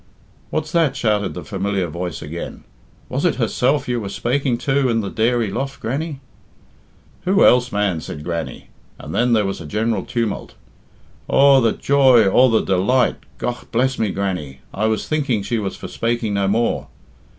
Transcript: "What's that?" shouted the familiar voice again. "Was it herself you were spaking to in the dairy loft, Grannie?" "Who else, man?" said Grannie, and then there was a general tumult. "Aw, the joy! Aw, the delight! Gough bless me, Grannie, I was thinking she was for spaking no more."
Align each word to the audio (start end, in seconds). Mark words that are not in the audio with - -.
"What's 0.49 0.71
that?" 0.71 0.95
shouted 0.95 1.35
the 1.35 1.43
familiar 1.43 1.85
voice 1.85 2.23
again. 2.23 2.63
"Was 3.07 3.23
it 3.23 3.35
herself 3.35 3.87
you 3.87 3.99
were 3.99 4.09
spaking 4.09 4.57
to 4.65 4.89
in 4.89 5.01
the 5.01 5.11
dairy 5.11 5.51
loft, 5.51 5.79
Grannie?" 5.79 6.21
"Who 7.25 7.45
else, 7.45 7.71
man?" 7.71 8.01
said 8.01 8.23
Grannie, 8.23 8.69
and 8.97 9.13
then 9.13 9.33
there 9.33 9.45
was 9.45 9.61
a 9.61 9.67
general 9.67 10.03
tumult. 10.03 10.55
"Aw, 11.27 11.59
the 11.61 11.73
joy! 11.73 12.27
Aw, 12.27 12.49
the 12.49 12.61
delight! 12.61 13.17
Gough 13.37 13.69
bless 13.71 13.99
me, 13.99 14.09
Grannie, 14.09 14.61
I 14.73 14.87
was 14.87 15.07
thinking 15.07 15.43
she 15.43 15.59
was 15.59 15.75
for 15.75 15.87
spaking 15.87 16.33
no 16.33 16.47
more." 16.47 16.87